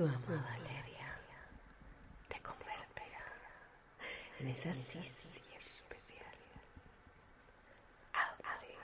Tu 0.00 0.06
ama 0.06 0.18
Valeria 0.26 1.20
te 2.28 2.40
convertirá 2.40 3.24
en 4.38 4.48
esa 4.48 4.72
Sisi 4.72 5.40
especial. 5.54 6.38
Abre 8.14 8.78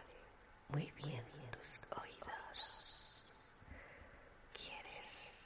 muy 0.68 0.90
bien 0.90 1.24
tus 1.52 1.80
oídos. 1.96 2.58
¿Quieres 4.52 5.44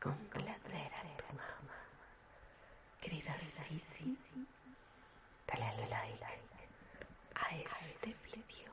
complacer 0.00 0.92
a 0.92 1.16
tu 1.18 1.36
mamá? 1.36 1.80
Sisi, 3.70 4.18
dale 5.46 5.86
like 5.88 6.24
a 7.36 7.56
este 7.56 8.12
vídeo. 8.24 8.72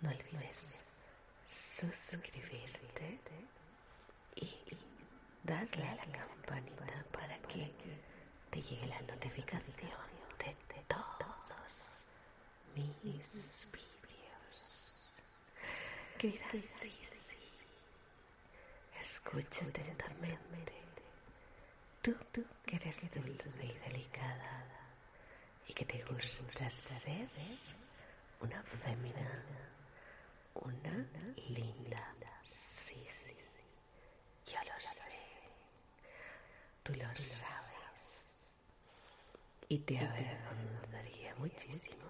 No 0.00 0.08
olvides 0.08 0.82
suscribirte 1.46 3.20
darle 5.44 5.88
a 5.88 5.94
la 5.94 6.06
campanita 6.06 7.04
para 7.12 7.38
que 7.42 7.70
te 8.50 8.62
llegue 8.62 8.86
la 8.86 9.00
notificación 9.02 9.76
de 10.38 10.56
todos 10.88 12.06
mis 12.74 13.66
vídeos. 13.72 14.94
Querida 16.16 16.50
Sisi, 16.54 17.36
escucha 18.98 19.66
atentamente. 19.66 20.85
Tú, 22.06 22.14
tú 22.30 22.44
que 22.64 22.76
eres 22.76 23.10
dulce 23.10 23.50
y 23.64 23.90
delicada 23.90 24.64
y 25.66 25.72
que 25.72 25.84
te 25.84 26.04
gusta 26.04 26.70
ser 26.70 27.28
una 28.40 28.62
fémina, 28.62 29.44
una 30.54 31.04
linda 31.48 32.14
Sisi. 32.44 33.36
Yo 34.46 34.58
lo 34.68 34.78
sé. 34.78 35.18
Tú 36.84 36.94
lo 36.94 37.12
sabes. 37.16 38.38
Y 39.68 39.80
te 39.80 39.98
avergonzaría 39.98 41.34
muchísimo 41.34 42.06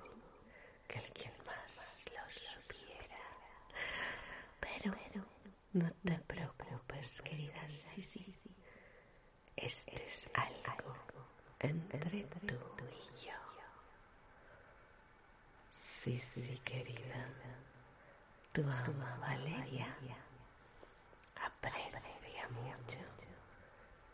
que 0.86 0.98
alguien 0.98 1.32
más 1.46 2.04
lo 2.14 2.30
supiera. 2.30 3.22
Pero 4.60 4.94
no 5.72 5.90
te 6.04 6.18
preocupes, 6.26 7.22
querida 7.22 7.66
Sisi. 7.66 8.34
Este 9.56 9.94
es 10.06 10.28
algo 10.34 10.94
entre 11.60 12.22
tú 12.46 12.54
y 12.90 13.26
yo. 13.26 13.32
Sisi, 15.72 16.58
querida, 16.58 17.28
tu 18.52 18.62
ama 18.62 19.16
Valeria 19.20 19.96
apreciaría 21.36 22.48
mucho 22.50 22.98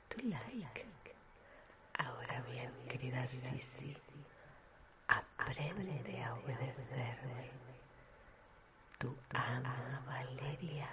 tu 0.09 0.21
like. 0.29 0.87
Ahora 1.95 2.41
bien, 2.51 2.73
querida 2.89 3.27
Sisi, 3.27 3.95
aprende 5.09 6.23
a 6.25 6.35
obedecerme. 6.35 7.51
Tu 8.99 9.17
ama 9.31 10.03
Valeria 10.07 10.89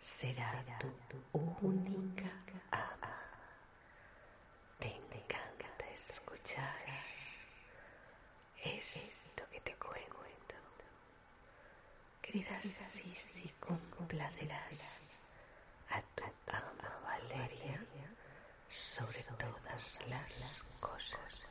será 0.00 0.64
tu 0.78 0.88
única 1.32 2.30
ama. 2.70 3.14
Te 4.78 4.88
encanta 4.94 5.84
escuchar 5.92 6.84
esto 8.64 9.42
que 9.50 9.60
te 9.60 9.74
cuento. 9.76 10.54
Querida 12.30 12.60
Sisi, 12.60 13.48
complacerás 13.58 15.08
a 15.88 16.02
tu 16.14 16.24
ama 16.46 16.90
Valeria 17.02 17.82
sobre 18.68 19.22
todas 19.22 19.98
las 20.10 20.62
cosas. 20.78 21.42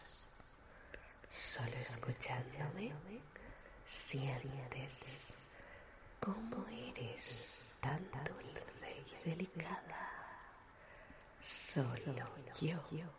Solo 1.32 1.76
escuchándome 1.82 2.94
sientes 3.88 5.34
cómo 6.20 6.64
eres 6.70 7.72
tan 7.82 8.08
dulce 8.24 9.04
y 9.26 9.30
delicada. 9.30 10.12
Solo 11.42 12.14
yo 12.62 13.10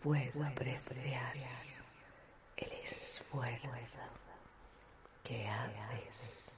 puedo 0.00 0.44
apreciar 0.46 1.34
el 2.56 2.72
esfuerzo 2.84 4.27
que 5.28 5.46
haces 5.46 6.50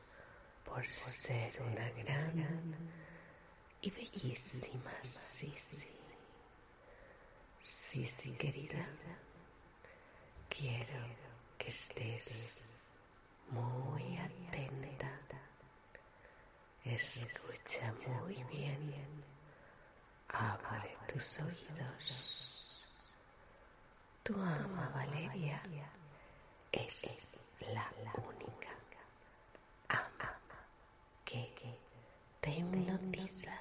por 0.65 0.87
ser 0.87 1.61
una 1.61 1.91
gran 1.91 2.77
y 3.81 3.91
bellísima 3.91 4.93
Sisi. 5.03 5.89
Sisi 7.61 8.31
querida, 8.37 8.87
quiero 10.49 11.05
que 11.59 11.69
estés 11.69 12.63
muy 13.49 14.19
atenta. 14.19 15.19
Escucha 16.85 17.93
muy 18.07 18.45
bien. 18.45 19.25
Abre 20.29 20.97
tus 21.13 21.39
oídos. 21.41 22.87
Tu 24.23 24.35
ama 24.35 24.91
Valeria 24.95 25.61
es 26.73 27.27
la 27.73 27.93
única 28.17 28.69
ama 29.89 30.41
que 31.25 31.79
te 32.41 32.51
hipnotiza, 32.51 33.59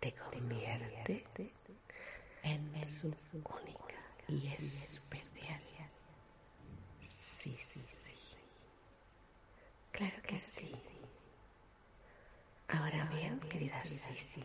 te 0.00 0.12
convierte 0.14 1.52
en 2.42 2.88
su 2.88 3.08
única 3.08 3.94
y 4.28 4.48
especial. 4.48 5.60
Sí, 7.00 7.56
sí, 7.58 7.80
sí. 7.80 8.18
Claro 9.90 10.22
que 10.22 10.38
sí. 10.38 10.72
Ahora 12.68 13.04
bien, 13.06 13.38
querida 13.40 13.82
Sisi, 13.84 14.44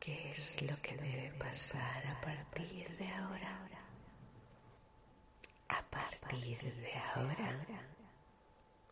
¿qué 0.00 0.30
es 0.30 0.62
lo 0.62 0.76
que 0.80 0.96
debe 0.96 1.32
pasar 1.38 2.06
a 2.06 2.20
partir 2.20 2.96
de 2.96 3.08
ahora? 3.08 3.60
A 5.68 5.82
partir 6.34 6.74
de 6.74 6.92
ahora, 7.14 7.62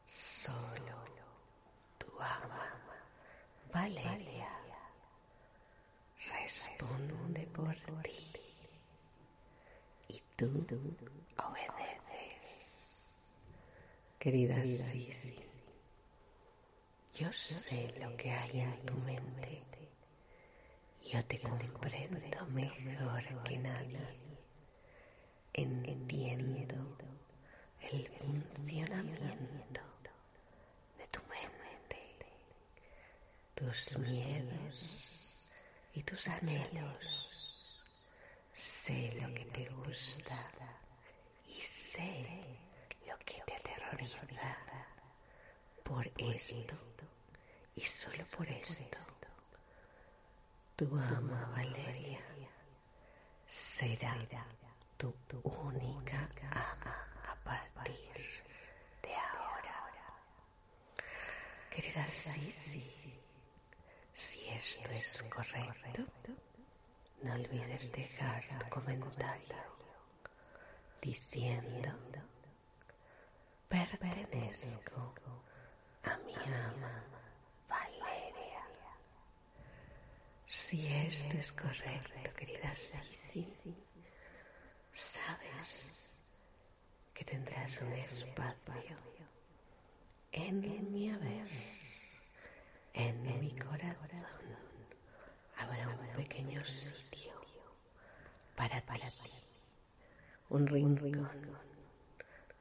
solo 0.06 1.04
tu 1.98 2.06
ama, 2.20 2.70
Valeria, 3.72 4.48
responde 6.30 7.46
por 7.48 7.74
ti 8.02 8.46
y 10.08 10.22
tú 10.36 10.66
obedeces. 11.36 12.48
Querida 14.20 14.64
Sisi, 14.64 15.36
yo 17.14 17.32
sé 17.32 17.92
lo 18.00 18.16
que 18.16 18.30
hay 18.30 18.60
en 18.60 18.86
tu 18.86 18.94
mente. 18.94 19.62
Yo 21.02 21.24
te 21.24 21.40
comprendo 21.40 22.46
mejor 22.46 23.42
que 23.42 23.58
nadie. 23.58 24.22
Entiendo 25.54 26.96
el 27.90 28.08
funcionamiento 28.08 29.80
de 30.96 31.06
tu 31.08 31.20
mente, 31.28 31.98
tus 33.72 33.98
miedos, 33.98 35.02
y 35.94 36.02
tus 36.02 36.28
anhelos. 36.28 37.28
Sé 38.52 39.18
lo 39.20 39.32
que 39.34 39.44
te 39.46 39.68
gusta 39.70 40.50
y 41.46 41.60
sé 41.62 42.58
lo 43.06 43.16
que 43.18 43.40
te 43.46 43.54
aterroriza. 43.54 44.20
Por 45.82 46.06
esto 46.16 46.76
y 47.74 47.80
solo 47.80 48.24
por 48.36 48.48
esto, 48.48 48.98
tu 50.76 50.86
ama 50.96 51.50
Valeria 51.54 52.20
será 53.48 54.16
tu 54.96 55.14
única 55.42 56.28
ama 56.50 56.96
a 57.28 57.34
partir 57.44 58.44
de 59.02 59.14
ahora. 59.14 59.76
Querida 61.70 62.06
Sisi, 62.08 63.21
correcto, 65.30 66.02
no 67.22 67.34
olvides 67.34 67.90
dejar 67.92 68.42
tu 68.58 68.68
comentario 68.68 69.62
diciendo 71.00 71.90
pertenezco 73.68 75.14
a 76.04 76.16
mi 76.18 76.34
ama 76.34 77.04
Valeria. 77.68 78.64
Si 80.46 80.86
esto 80.86 81.36
es 81.38 81.52
correcto, 81.52 82.34
querida 82.36 82.74
Sisi, 82.74 83.74
sabes 84.92 85.90
que 87.14 87.24
tendrás 87.24 87.80
un 87.80 87.92
espacio 87.92 88.96
en 90.32 90.60
mi 90.92 91.10
haber, 91.10 91.48
en 92.94 93.40
mi 93.40 93.56
corazón. 93.56 94.71
Habrá 95.56 95.88
un 95.88 96.08
pequeño 96.16 96.64
sitio 96.64 97.32
para 98.56 98.80
ti, 98.80 99.30
un 100.50 100.66
rincón 100.66 101.58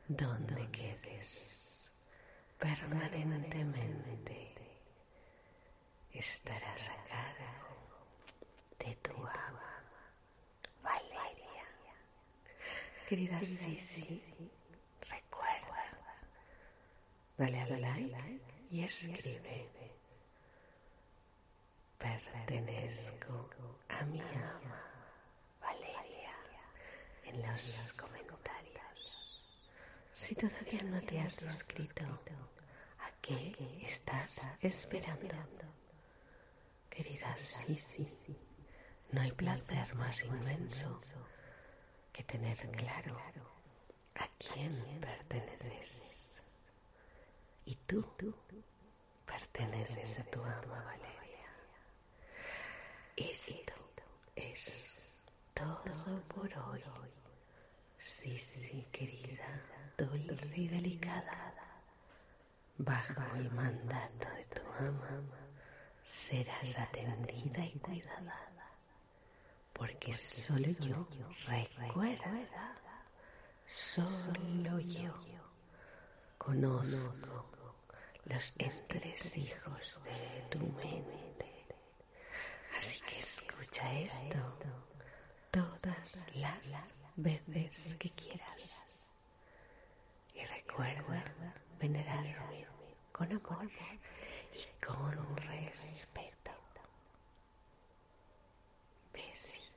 donde 0.08 0.70
quedes 0.72 1.92
permanentemente. 2.60 4.54
Estarás 6.14 6.90
a 6.90 7.04
cargo 7.06 7.52
de 8.80 8.96
tu 8.98 9.14
ama, 9.16 9.84
Valeria. 10.84 11.66
Querida 13.08 13.40
Sisi, 13.42 14.22
recuerda, 15.10 15.84
dale 17.38 17.62
al 17.62 17.82
like 17.82 18.42
y 18.70 18.84
escribe. 18.84 19.70
Pertenezco 22.02 23.50
a 23.90 24.04
mi 24.06 24.20
ama, 24.20 24.82
Valeria, 25.62 26.36
en 27.26 27.42
los 27.44 27.94
comentarios. 27.94 29.00
Si 30.16 30.34
todavía 30.36 30.82
no 30.84 31.00
te 31.02 31.20
has 31.20 31.36
suscrito, 31.36 32.04
¿a 33.00 33.12
qué 33.22 33.56
estás 33.88 34.48
esperando? 34.62 35.66
Querida 36.90 37.38
Sisi, 37.38 38.36
no 39.12 39.22
hay 39.22 39.32
placer 39.32 39.94
más 39.96 40.24
inmenso 40.24 41.00
que 42.12 42.24
tener 42.24 42.58
claro 42.72 43.16
a 44.16 44.28
quién 44.40 45.00
perteneces. 45.00 46.40
Y 47.66 47.76
tú 47.76 48.04
perteneces 49.26 50.20
a 50.20 50.24
tu 50.24 50.42
ama 50.44 50.84
Valeria. 50.84 51.21
Esto 53.16 53.74
es 54.36 54.92
todo 55.54 56.22
por 56.28 56.50
hoy. 56.58 56.82
Sí, 57.98 58.38
sí, 58.38 58.86
querida, 58.92 59.62
dulce 59.98 60.54
y 60.56 60.68
delicada. 60.68 61.54
Bajo 62.78 63.36
el 63.36 63.52
mandato 63.52 64.28
de 64.30 64.46
tu 64.46 64.62
ama, 64.80 65.22
serás 66.04 66.78
atendida 66.78 67.66
y 67.66 67.78
cuidada. 67.80 68.40
Porque 69.74 70.14
solo 70.14 70.68
yo 70.80 71.08
recuerda, 71.48 72.76
solo 73.68 74.80
yo 74.80 75.14
conozco 76.38 77.52
los 78.26 78.54
entresijos 78.58 80.02
de 80.04 80.42
tu 80.50 80.60
mente. 80.60 81.51
Escucha 83.82 84.00
esto 84.00 84.38
todas 85.52 86.18
las 86.36 86.94
veces 87.16 87.96
que 87.96 88.10
quieras. 88.12 88.86
Y 90.36 90.46
recuerda 90.46 91.24
venerarme 91.80 92.66
con 93.12 93.28
amor 93.28 93.70
y 94.54 94.86
con 94.86 95.36
respeto. 95.38 96.52
Besitos. 99.14 99.72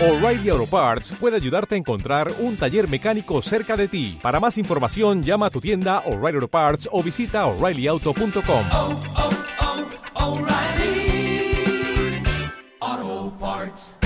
O'Reilly 0.00 0.50
Auto 0.50 0.66
Parts 0.66 1.12
puede 1.12 1.36
ayudarte 1.36 1.74
a 1.76 1.78
encontrar 1.78 2.32
un 2.40 2.56
taller 2.56 2.88
mecánico 2.88 3.40
cerca 3.40 3.76
de 3.76 3.88
ti. 3.88 4.18
Para 4.20 4.40
más 4.40 4.58
información, 4.58 5.22
llama 5.22 5.46
a 5.46 5.50
tu 5.50 5.60
tienda 5.60 6.00
O'Reilly 6.00 6.36
Auto 6.36 6.48
Parts 6.48 6.88
o 6.90 7.02
visita 7.02 7.46
oreillyauto.com. 7.46 8.64
oh, 8.72 9.02
oh, 9.16 9.41
Parts. 13.42 14.01